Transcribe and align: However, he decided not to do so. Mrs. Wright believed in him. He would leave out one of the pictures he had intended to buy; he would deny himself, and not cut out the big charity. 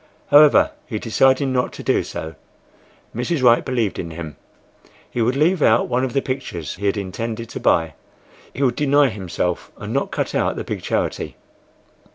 However, 0.31 0.71
he 0.87 0.97
decided 0.97 1.49
not 1.49 1.71
to 1.73 1.83
do 1.83 2.01
so. 2.01 2.33
Mrs. 3.15 3.43
Wright 3.43 3.63
believed 3.63 3.99
in 3.99 4.09
him. 4.09 4.35
He 5.11 5.21
would 5.21 5.35
leave 5.35 5.61
out 5.61 5.87
one 5.89 6.03
of 6.03 6.13
the 6.13 6.23
pictures 6.23 6.73
he 6.77 6.87
had 6.87 6.97
intended 6.97 7.49
to 7.49 7.59
buy; 7.59 7.93
he 8.51 8.63
would 8.63 8.75
deny 8.75 9.09
himself, 9.09 9.71
and 9.77 9.93
not 9.93 10.09
cut 10.09 10.33
out 10.33 10.55
the 10.55 10.63
big 10.63 10.81
charity. 10.81 11.35